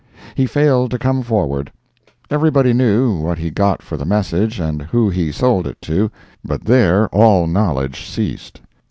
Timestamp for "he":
0.33-0.47, 3.37-3.51, 5.11-5.31